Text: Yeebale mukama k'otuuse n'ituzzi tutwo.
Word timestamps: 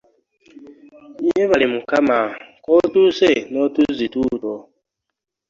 Yeebale 1.25 1.65
mukama 1.73 2.17
k'otuuse 2.63 3.29
n'ituzzi 3.51 4.05
tutwo. 4.13 4.53